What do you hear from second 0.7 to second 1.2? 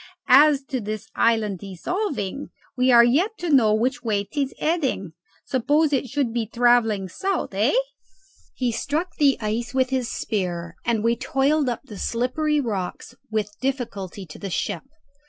this